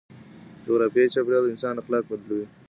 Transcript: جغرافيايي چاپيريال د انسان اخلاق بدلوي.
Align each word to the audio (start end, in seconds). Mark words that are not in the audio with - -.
جغرافيايي 0.65 1.13
چاپيريال 1.15 1.43
د 1.45 1.49
انسان 1.53 1.75
اخلاق 1.77 2.03
بدلوي. 2.09 2.45